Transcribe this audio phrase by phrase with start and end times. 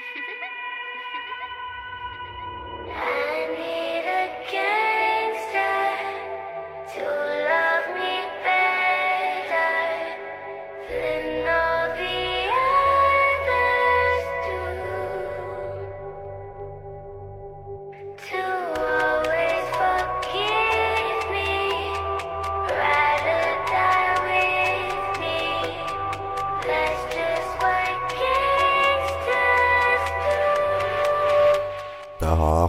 [0.00, 1.69] 嘿嘿嘿嘿嘿嘿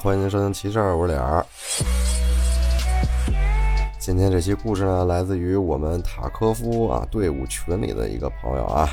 [0.03, 1.45] 欢迎收听奇事儿，我是脸儿。
[3.99, 8.89] 今天这期故事呢，来自于我们塔科夫啊队伍群里的一个朋友啊，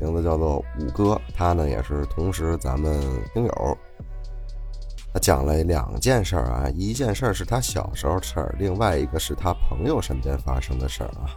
[0.00, 2.98] 名字叫做五哥，他呢也是同时咱们
[3.34, 3.78] 听友。
[5.12, 11.36] 他讲了两件事儿啊，一件事儿是他小时候的事儿，另外一个是他朋友身边发生的事儿啊。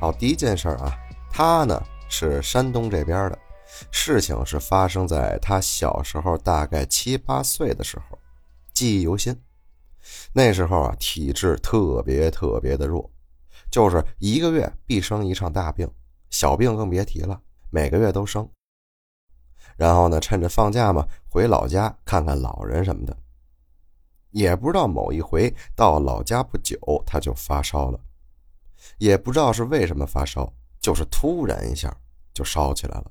[0.00, 0.90] 好，第一件事儿啊，
[1.30, 1.78] 他呢
[2.08, 3.38] 是山东这边的。
[3.90, 8.18] 事情是发生在他小时候，大概七八岁的时候，
[8.72, 9.38] 记忆犹新。
[10.32, 13.10] 那时候啊，体质特别特别的弱，
[13.70, 15.88] 就是一个月必生一场大病，
[16.30, 18.48] 小病更别提了，每个月都生。
[19.76, 23.16] 然后呢，趁着放假嘛，回老家看看老人什么的。
[24.30, 28.00] 也不知道某一回到老家不久，他就发烧了，
[28.98, 31.94] 也不知道是为什么发烧，就是突然一下
[32.32, 33.10] 就烧起来了。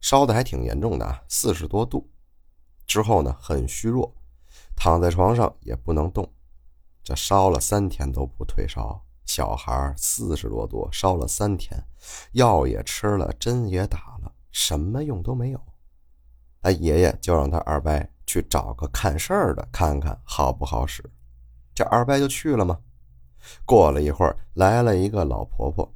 [0.00, 2.08] 烧的还挺严重的啊，四十多度。
[2.86, 4.14] 之后呢，很虚弱，
[4.76, 6.32] 躺在床上也不能动。
[7.02, 11.82] 这烧了三天都不退烧，小孩四十多度，烧了三天，
[12.32, 15.60] 药也吃了，针也打了，什么用都没有。
[16.60, 17.92] 他爷爷就让他二伯
[18.26, 21.02] 去找个看事儿的，看看好不好使。
[21.74, 22.78] 这二伯就去了嘛。
[23.64, 25.94] 过了一会儿，来了一个老婆婆。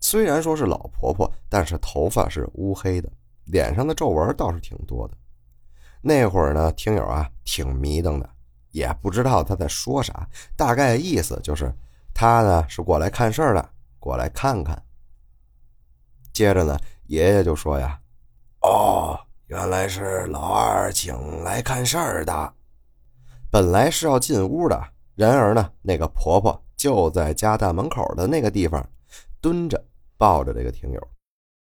[0.00, 3.10] 虽然说是老婆婆，但是头发是乌黑的，
[3.44, 5.16] 脸上的皱纹倒是挺多的。
[6.02, 8.28] 那会儿呢，听友啊挺迷瞪的，
[8.70, 11.72] 也不知道他在说啥，大概意思就是
[12.14, 14.82] 他呢是过来看事儿的，过来看看。
[16.32, 18.00] 接着呢，爷爷就说呀
[18.62, 19.18] ：“哦，
[19.48, 22.54] 原来是老二请来看事儿的。
[23.50, 24.82] 本来是要进屋的，
[25.14, 28.88] 然而呢，那个婆婆就在家大门口的那个地方
[29.40, 29.84] 蹲着。”
[30.20, 31.08] 抱着这个听友，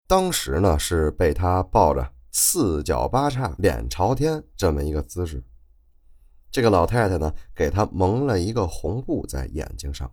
[0.06, 5.44] 当时呢是被他抱着四脚八叉脸朝天这么一个姿势。
[6.50, 10.10] 这个老太太呢给他蒙了一个红布在眼睛上，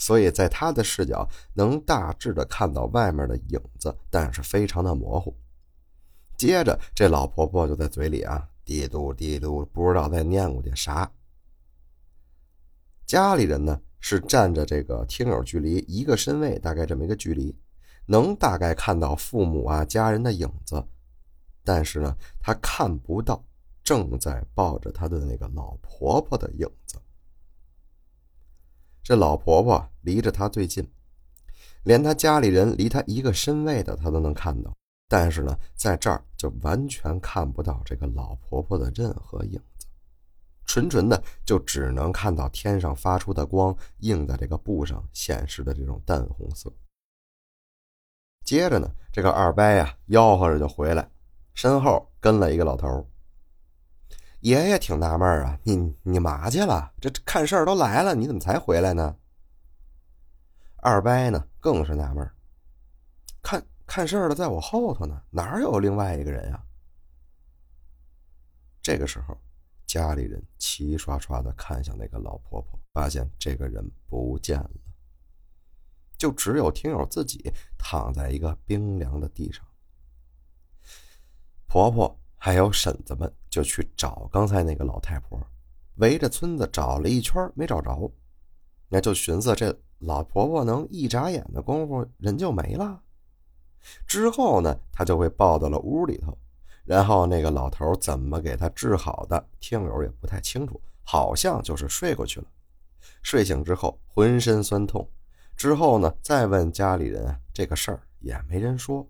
[0.00, 5.32] 所以在他的视角能大致的看到外面的影子，但是非常的模糊。
[6.36, 11.08] 接着这老婆婆就在嘴里啊嘀嘟嘀嘟，不知道在念咕点啥。
[13.06, 13.80] 家里人呢？
[14.08, 17.52] 是站着这个听友距离一个身位，大概这么一个距离，
[18.06, 20.80] 能大概看到父母啊家人的影子，
[21.64, 23.44] 但是呢，他看不到
[23.82, 26.96] 正在抱着他的那个老婆婆的影子。
[29.02, 30.88] 这老婆婆离着他最近，
[31.82, 34.72] 连他家里人离他一个身位的他都能看到，
[35.08, 39.75] 但是呢，在这儿就完全看不到这个老婆婆的任何影子。
[40.66, 46.70] 纯纯的就只能看到天上发出的光映在这个布上显示的这种淡红色。
[48.44, 51.08] 接着呢，这个二伯呀吆喝着就回来，
[51.54, 53.08] 身后跟了一个老头。
[54.40, 56.92] 爷爷挺纳闷啊，你你嘛去了？
[57.00, 59.16] 这看事儿都来了，你怎么才回来呢？
[60.76, 62.30] 二伯呢更是纳闷，
[63.42, 66.62] 看看事儿的在我后头呢，哪有另外一个人呀？
[68.82, 69.36] 这个时候。
[69.86, 74.70] 家里人齐刷刷的看向那个老婆婆，发现这个人不见了，
[76.18, 79.64] 就只有听友自己躺在一个冰凉的地上。
[81.66, 85.40] 婆婆还有婶子们就去找刚才那个老太婆，
[85.96, 88.10] 围着村子找了一圈没找着，
[88.88, 93.02] 那就寻思这老婆婆能一眨眼的功夫人就没了。
[94.06, 96.36] 之后呢，她就被抱到了屋里头。
[96.86, 102.46] 然后那个老头怎么给他治好的，听友也不太清楚，好像就是睡过去了。
[103.22, 105.08] 睡醒之后浑身酸痛，
[105.56, 109.04] 之后呢再问家里人这个事儿也没人说，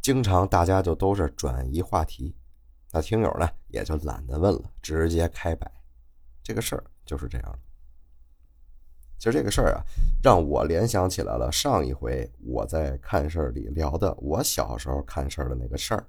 [0.00, 2.34] 经常大家就都是转移话题，
[2.90, 5.70] 那听友呢也就懒得问了，直接开摆。
[6.42, 7.58] 这个事儿就是这样。
[9.18, 9.84] 其实这个事儿啊，
[10.22, 16.04] 让我联想起来了上一回我在看事儿里聊的我小时候看事儿的那个事儿。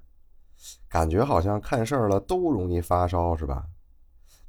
[0.88, 3.66] 感觉好像看事儿了都容易发烧，是吧？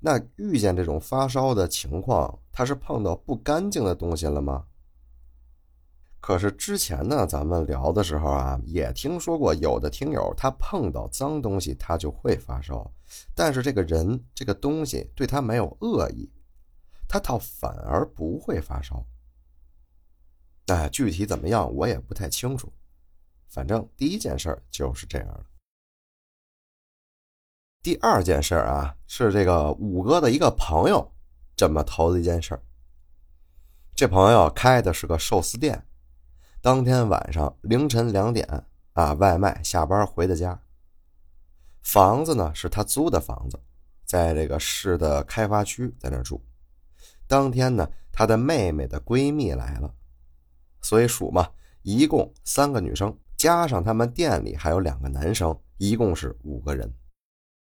[0.00, 4.66] 那遇见这种发烧的情况，他是碰到不干净的东西了吗？
[6.20, 12.90] 可是之前呢，咱们聊的时候啊，也听说过有的听友他碰到脏东西他就会发烧，
[13.34, 16.30] 但是这个人这个东西对他没有恶意，
[17.06, 19.04] 他倒反而不会发烧。
[20.66, 22.72] 哎，具体怎么样我也不太清楚，
[23.48, 25.44] 反正第一件事儿就是这样的。
[27.84, 31.12] 第二件事啊，是这个五哥的一个朋友
[31.54, 32.58] 这么投的一件事
[33.94, 35.86] 这朋友开的是个寿司店，
[36.62, 38.64] 当天晚上凌晨两点
[38.94, 40.58] 啊，外卖下班回的家。
[41.82, 43.60] 房子呢是他租的房子，
[44.06, 46.42] 在这个市的开发区，在那住。
[47.26, 49.94] 当天呢，他的妹妹的闺蜜来了。
[50.80, 51.50] 所以数嘛，
[51.82, 56.90] 一共三个女生，加上他们店里还有两个男生，一共是五个人。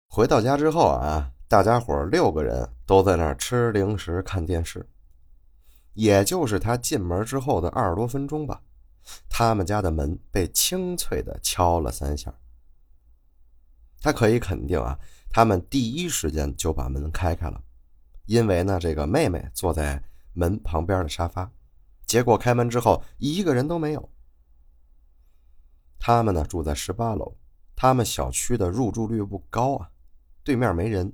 [0.09, 4.89] 回到家之后啊，大家伙六个人都在那儿吃零食、看电视。
[5.95, 8.61] 也就是他进门之后的二十多分钟吧，
[9.29, 12.35] 他们家的门被清脆的敲了三下。
[14.01, 14.99] 他可以肯定啊，
[15.31, 17.63] 他们第一时间就把门开开了，
[18.27, 20.03] 因为呢，这个妹妹坐在
[20.33, 21.51] 门旁边的沙发。
[22.07, 24.11] 结果开门之后，一个人都没有。
[25.99, 27.37] 他们呢住在十八楼，
[27.75, 29.91] 他们小区的入住率不高啊，
[30.45, 31.13] 对面没人，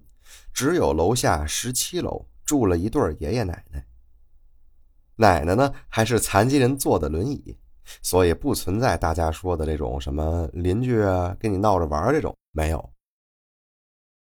[0.52, 3.86] 只有楼下十七楼住了一对爷爷奶奶。
[5.14, 7.56] 奶奶呢还是残疾人坐的轮椅，
[8.02, 12.90] 所以不存在大家说的这种什么邻居啊跟你闹着玩这种没有。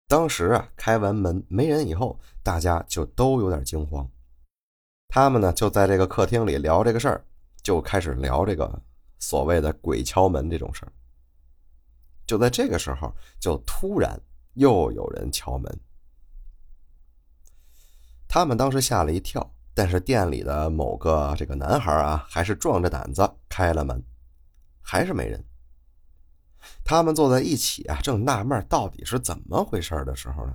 [0.06, 4.08] 当时啊开完门没人以后，大家就都有点惊慌。
[5.08, 7.24] 他们呢就在这个客厅里聊这个事儿，
[7.62, 8.82] 就开始聊这个
[9.20, 10.92] 所谓的鬼敲门这种事儿。
[12.26, 14.20] 就在这个时候，就突然
[14.54, 15.80] 又有人敲门。
[18.28, 24.02] 他们当时吓了一跳，但是店里的某个这个男孩啊，还是壮着胆子开了门，
[24.80, 25.44] 还是没人。
[26.84, 30.54] 他们坐在一起啊，正纳闷到底是怎么回事的时候呢，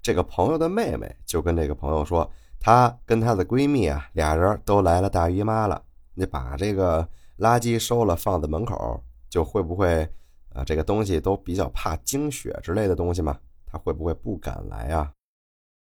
[0.00, 2.30] 这个朋友的妹妹就跟这个朋友说。
[2.64, 5.82] 她跟她的闺蜜啊，俩人都来了大姨妈了。
[6.14, 7.08] 你把这个
[7.38, 10.08] 垃圾收了，放在门口，就会不会
[10.54, 10.64] 啊？
[10.64, 15.12] 这个东西都比较怕精血之类的东西嘛，他会不会不敢来啊？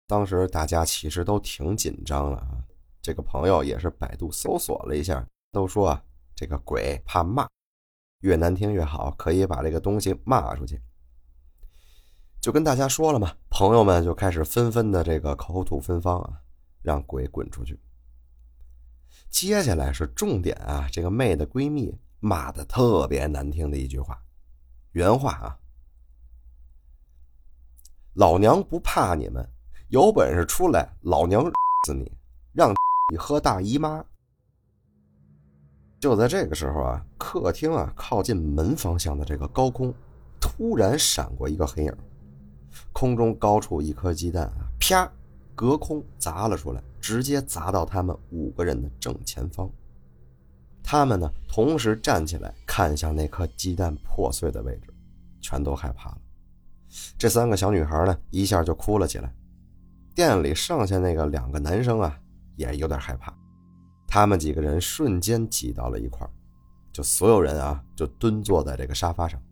[0.06, 2.65] 当时大家其实都挺紧张了啊。
[3.03, 6.03] 这个朋友也是百度搜索了一下，都说啊，
[6.35, 7.49] 这个鬼怕骂，
[8.20, 10.81] 越难听越好，可以把这个东西骂出去。
[12.41, 16.41] 就跟大家说了嘛，朋友们就开始纷纷的这个口吐芬芳啊。
[16.81, 17.79] 让鬼滚出去。
[19.29, 24.19] 接下来是重点啊，这个妹的闺蜜骂的特别难听的一句话，
[24.99, 25.56] 原话啊
[28.15, 29.49] ：“老娘不怕你们，
[29.91, 31.45] 有本事出来，老娘
[31.87, 32.11] 死你，
[32.53, 32.75] 让
[33.12, 34.05] 你喝大姨妈。”
[36.00, 39.95] 就在这个时候啊，客厅啊靠近门方向的这个高空，
[40.41, 41.97] 突然闪过一个黑影，
[42.93, 45.09] 空中高处一颗鸡蛋啊，啪！
[45.55, 49.71] 隔空砸了出来，直接砸到他们五个人的正前方。
[50.83, 54.95] 他们呢，同时站起来，看向那颗鸡蛋破碎的位置，
[55.41, 56.19] 全都害怕了。
[57.19, 59.35] 这三个小女孩呢，一下就哭了起来。
[60.15, 62.17] 店里剩下那个两个男生啊，
[62.55, 63.37] 也有点害怕。
[64.07, 66.25] 他们几个人瞬间挤到了一块
[66.93, 69.43] 就所有人啊，就蹲坐在这个沙发上。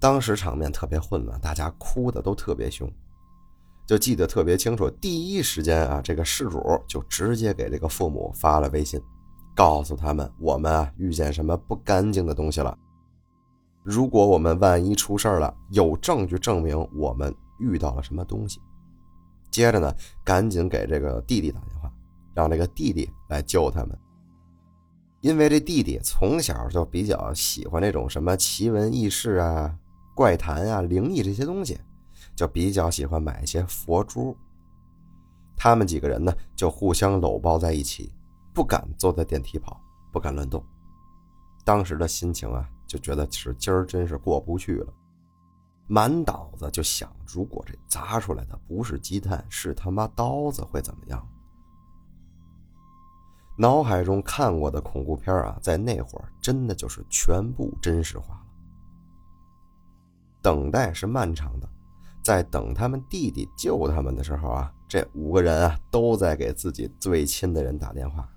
[0.00, 2.92] 当时场面特别混乱，大家哭的都特别凶。
[3.86, 9.00] 就记得特别清楚，第一时间啊，这个事主就直接给这个父母发了微信，
[9.60, 12.74] 告诉他们我们啊遇见什么不干净的东西了。
[13.82, 18.58] 如果我们万一出事了，有证据证明我们遇到了什么东西。
[19.50, 21.92] 接着呢，赶紧给这个弟弟打电话，
[22.32, 23.90] 让这个弟弟来救他们。
[25.20, 29.76] 因为这弟弟从小就比较喜欢那种什么奇闻异事啊、
[30.14, 31.78] 怪谈啊、灵异这些东西。
[32.34, 34.34] 就比较喜欢买一些佛珠。
[35.54, 38.10] 他们几个人呢，就互相搂抱在一起，
[38.60, 39.80] 不敢坐在电梯跑，
[40.12, 40.62] 不敢乱动。
[41.64, 44.92] 当时的心情啊，就觉得是今儿真是过不去了，
[45.86, 51.26] 满脑子就想：如果这砸出来的不是鸡蛋，是他妈刀子，会怎么样？
[53.56, 58.46] 脑海中看过的恐怖片啊，在那会儿真的就是全部真实化了。
[60.42, 61.66] 等待是漫长的。
[62.22, 68.28] 在等他们弟弟救他们的时候啊，这五个人啊都在给自己最亲的人打电话。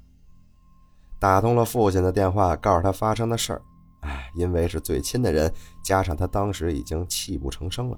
[1.23, 3.61] 打通了父亲的电话，告诉他发生的事儿。
[4.01, 5.49] 哎，因为是最亲的人，
[5.81, 7.97] 加上他当时已经泣不成声了，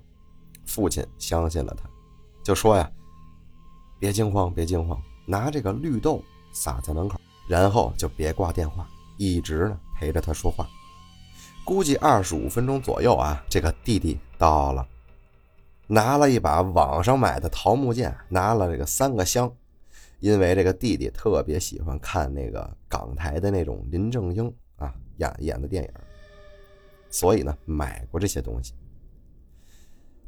[0.64, 1.90] 父亲相信了他，
[2.44, 2.88] 就说呀
[3.98, 6.22] ：“别惊慌，别惊慌，拿这个绿豆
[6.54, 10.68] 撒在门口，然后就别挂电话，一直呢陪着他说话。
[11.64, 14.88] 估计二十五分钟左右啊，这个弟弟到了，
[15.88, 19.52] 拿了一把网上买的桃木剑，拿了这个三个香，
[20.20, 25.90] 因为这个弟弟特别喜欢看那个港台的那种林正英啊演演的电影，
[27.10, 28.74] 所以呢买过这些东西。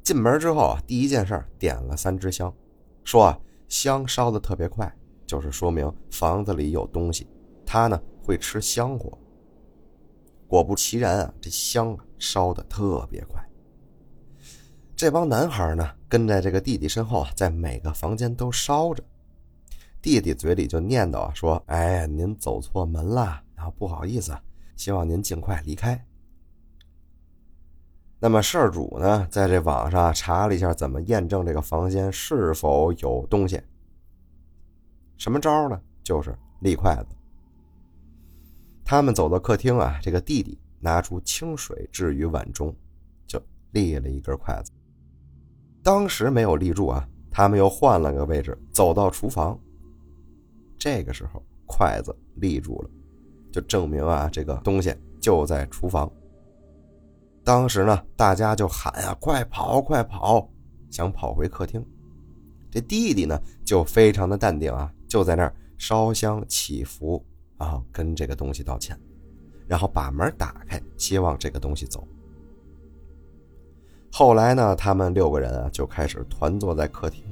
[0.04, 2.54] 进门之后啊，第一件事点了三支香，
[3.04, 4.94] 说啊香烧的特别快，
[5.26, 7.28] 就是说明房子里有东西，
[7.66, 9.18] 他呢会吃香火。
[10.48, 13.44] 果不其然啊，这香啊烧的特别快。
[14.96, 19.04] 这帮男孩呢跟在这个弟弟身后，在每个房间都烧着。
[20.08, 24.34] 弟弟嘴里就念叨啊说：“哎，您走错门了，然后不好意思，
[24.78, 26.02] 希望您尽快离开。”
[28.18, 33.62] 那么事儿主呢，在这网上查了一下怎么验证这个房间是否有东西。
[35.18, 35.78] 什么招呢？
[36.02, 37.16] 就是立筷子。
[38.86, 42.74] 他们走到客厅啊，这个弟弟拿出清水置于碗中，
[43.28, 44.72] 就立了一根筷子。
[45.84, 49.60] 当时没有立住啊，他们又换了个位置，走到厨房。
[50.78, 52.90] 这个时候筷子立住了，
[53.52, 56.12] 就证明啊，这个东西就在厨房。
[57.44, 60.50] 当时呢，大家就喊啊，快跑，快跑，
[60.90, 61.86] 想跑回客厅。
[62.70, 67.24] 这弟弟呢，就非常的淡定啊，就在那儿烧香祈福。
[67.60, 68.96] 然后跟这个东西道歉，
[69.66, 72.08] 然后把门打开，希望这个东西走。
[74.12, 77.24] 后来呢，他们六个人啊就开始团坐在客厅。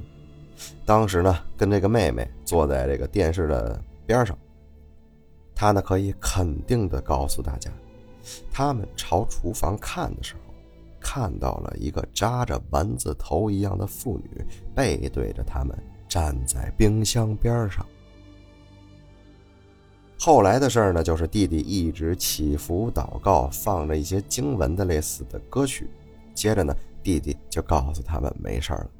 [0.84, 4.36] 当时呢，跟这个妹妹坐在这个电视的边上。
[5.54, 7.70] 他呢可以肯定的告诉大家，
[8.52, 10.54] 他们朝厨房看的时候，
[11.00, 14.44] 看到了一个扎着丸子头一样的妇女
[14.74, 15.74] 背对着他们
[16.06, 17.86] 站在冰箱边上。
[20.18, 25.88] 后来的事儿呢，就是弟弟一直祈福祷告，放着一些经文的类似的歌曲。
[26.34, 28.90] 接着呢，弟弟就告诉他们没事了。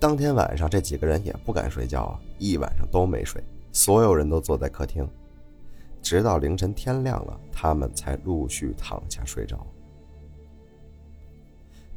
[0.00, 5.08] 当天晚上，这几个人也不敢睡觉啊，一晚上都没睡，所有人都坐在客厅，
[6.00, 9.66] 直到凌晨天亮了，他们才陆续躺下睡着。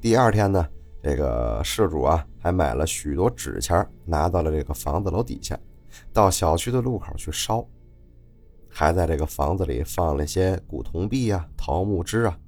[0.02, 0.68] 第二天呢，
[1.04, 5.58] 这个事主啊，还买了许多纸钱，拿到了这个房子楼底下。
[6.14, 7.64] 到小区的路口去烧，
[8.70, 12.40] 还在这个房子里放了些古铜币啊、桃木枝啊。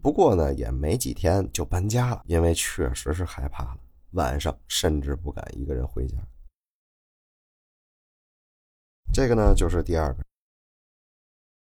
[0.00, 3.76] 不过呢，也没几天就搬家了，因为确实是害怕了，
[4.16, 6.16] 晚上甚至不敢一个人回家。
[9.12, 10.24] 这个呢，就是第二个。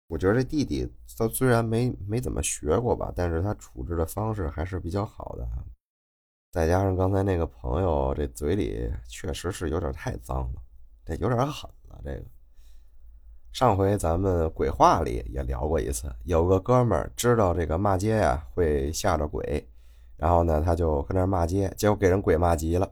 [0.07, 5.47] 我觉得这弟弟他虽然没没怎么学过吧，但是他处置的方式还是比较好的。
[6.51, 10.61] 再加上刚才那个朋友这嘴里确实是有点太脏了。
[11.05, 12.25] 这有点狠了，这个。
[13.51, 19.67] 上回咱们鬼话里也聊过一次，有个哥们儿知道这个骂街呀会吓着鬼，
[20.19, 22.91] 然后呢他就跟那骂街，结果给人鬼骂急了，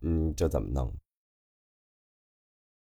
[0.00, 0.92] 嗯，这怎么弄？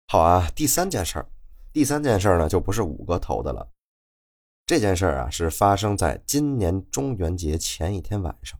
[0.09, 1.27] 好啊，第三件事儿，
[1.73, 3.67] 第三件事儿呢就不是五哥投的了，
[4.65, 8.59] 这件事啊是发生在今年中元节前一天晚上，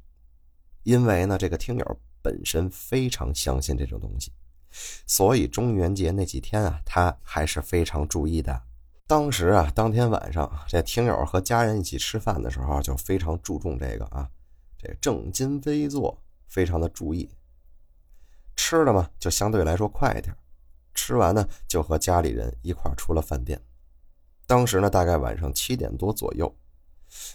[0.84, 4.32] 因为呢这个听友本身非常相信这种东西。
[5.08, 8.64] 所以中元节那几天啊，他还是非常注意的。
[9.08, 14.30] 当时啊，当天晚上，这听友和家人一起吃饭的时候，就非常注重这个啊，
[14.78, 17.30] 这正襟危坐，非常的注意。
[18.56, 20.36] 吃的嘛，就相对来说快一点。
[20.94, 23.62] 吃完呢，就和家里人一块出了饭店。
[24.46, 26.56] 当时呢，大概晚上七点多左右，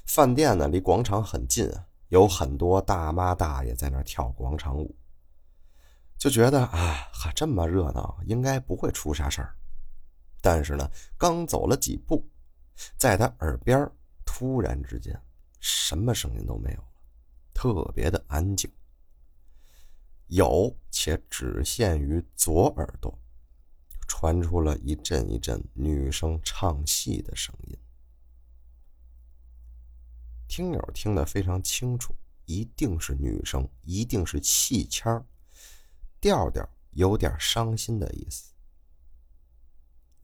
[0.07, 4.95] 饭店呢离广场很近啊，有很多大妈大爷在那跳广场舞。
[6.19, 9.55] 就觉得啊，哈这么热闹，应该不会出啥事儿。
[10.41, 12.29] 但是呢，刚走了几步，
[12.97, 13.89] 在他耳边
[14.25, 15.21] 突然之间，
[15.61, 16.85] 什么声音都没有，
[17.63, 18.69] 特别的安静。
[20.27, 23.17] 有且只限于左耳朵，
[24.09, 27.79] 传出了一阵一阵女生唱戏的声音。
[30.49, 32.13] 听友听得非常清楚，
[32.47, 35.25] 一定是女生，一定是戏腔。
[36.21, 38.53] 调调有点伤心的意思。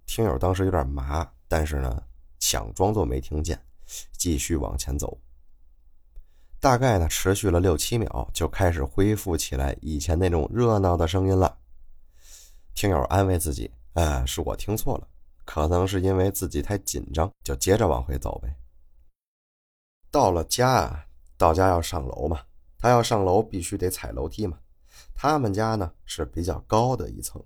[0.06, 2.02] 听友当时有点麻，但是呢，
[2.40, 3.64] 想装作没听见，
[4.10, 5.16] 继续往前走。
[6.60, 11.58] 大概呢，持续了六七秒，就开始恢复起来以前那种热闹的声音了。
[12.74, 15.06] 听友安慰自己：“哎，是我听错了，
[15.44, 18.56] 可能是因为自己太紧张，就接着往回走呗。”
[20.10, 22.40] 到了家啊，到家要上楼嘛，
[22.76, 24.58] 他要上楼必须得踩楼梯嘛。
[25.14, 27.40] 他们家呢是比较高的一层，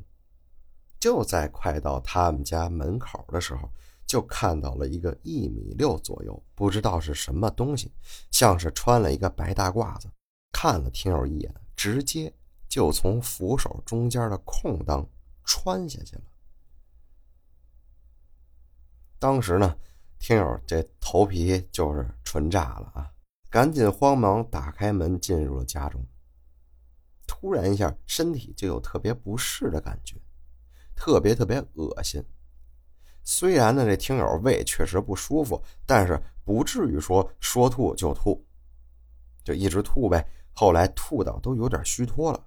[0.98, 3.70] 就在快到他们家门口的时候，
[4.06, 7.90] 就看到了一个一米六左右，不知道是什么东西，
[8.30, 10.08] 像是穿了一个白大褂子，
[10.52, 12.32] 看了听友一眼，直接
[12.68, 15.08] 就从扶手中间的空当
[15.44, 16.22] 穿下去了。
[19.18, 19.76] 当时呢，
[20.18, 23.10] 听友这头皮就是纯炸了啊，
[23.48, 26.04] 赶紧慌忙打开门进入了家中。
[27.26, 30.16] 突然一下，身体就有特别不适的感觉。
[30.94, 32.22] 特别特别恶心，
[33.24, 38.44] 虽然呢这听友胃确实不舒服，但是不至于说说吐就吐，
[39.44, 40.26] 就一直吐呗。
[40.52, 42.46] 后来吐到都有点虚脱了。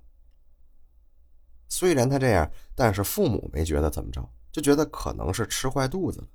[1.67, 6.27] 虽然他这样，但是父母没觉得怎么着，就觉得可能是吃坏肚子了，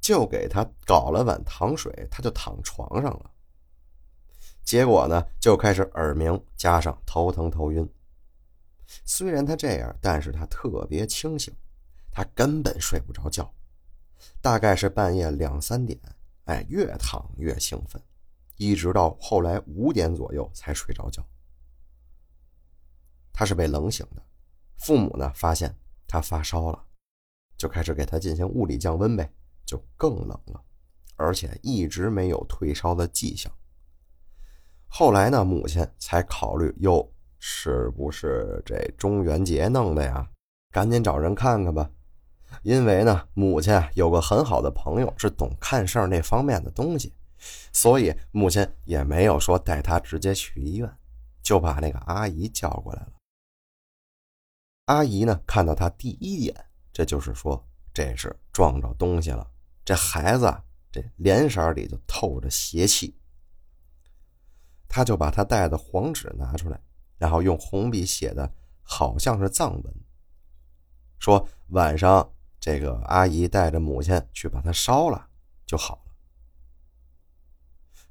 [0.00, 3.30] 就给他搞了碗糖水，他就躺床上了。
[4.64, 7.88] 结果呢，就开始耳鸣，加上头疼头晕。
[9.04, 11.52] 虽然他这样，但是他特别清醒，
[12.10, 13.52] 他根本睡不着觉。
[14.40, 15.98] 大概是半夜两三点，
[16.44, 18.00] 哎，越躺越兴奋，
[18.56, 21.24] 一直到后来五点左右才睡着觉。
[23.32, 24.22] 他是被冷醒的，
[24.78, 25.74] 父母呢发现
[26.06, 26.84] 他发烧了，
[27.56, 29.32] 就开始给他进行物理降温呗，
[29.64, 30.62] 就更冷了，
[31.16, 33.52] 而且一直没有退烧的迹象。
[34.86, 37.12] 后来呢，母亲才考虑哟。
[37.42, 40.30] 是不是这中元节弄的呀？
[40.70, 41.90] 赶紧找人看看吧。
[42.62, 47.12] 因为呢，母亲有个很好的朋友是懂看事儿那方面的东西，
[47.72, 50.92] 所以母亲也没有说带他直接去医院，
[51.42, 53.12] 就把那个阿姨叫过来了。
[54.86, 56.54] 阿姨呢，看到他第一眼，
[56.92, 57.64] 这就是说
[57.94, 59.48] 这是撞着东西了。
[59.84, 60.52] 这孩子
[60.90, 63.16] 这脸色里就透着邪气，
[64.88, 66.80] 他就把他带的黄纸拿出来。
[67.18, 68.50] 然后用红笔写的，
[68.82, 69.94] 好像是藏文，
[71.18, 75.28] 说晚上这个阿姨带着母亲去把它烧了
[75.64, 76.12] 就好了。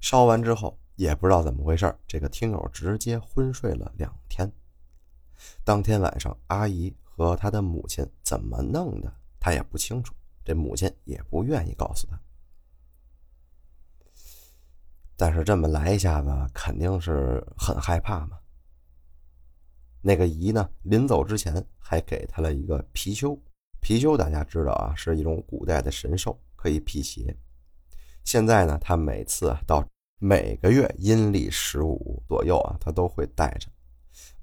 [0.02, 4.52] 烧完之后也不知道怎么回事，这个听友直接昏睡了两天。
[5.64, 12.20] 当天晚上，阿姨和他的母亲怎么弄的，他也不清楚，这母亲也不愿意告诉他。
[15.16, 18.40] 但是这么来一下子，肯定是很害怕嘛。
[20.02, 23.38] 那个姨呢，临走之前还给他了一个貔貅。
[23.82, 27.36] 貔貅大家知道啊，是一种古代的神兽，可以辟邪。
[28.24, 29.84] 现在呢，他每次到
[30.20, 33.68] 每个月阴历十五左右啊，他都会带着。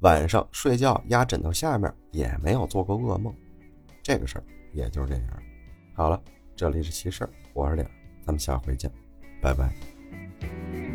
[0.00, 3.34] 晚上睡觉压枕头下面也没有做过噩梦。
[4.02, 5.42] 这个事儿也就是这样。
[5.94, 6.20] 好了，
[6.54, 7.88] 这里是奇事，我是脸，
[8.24, 8.90] 咱们下回见，
[9.42, 10.85] 拜拜。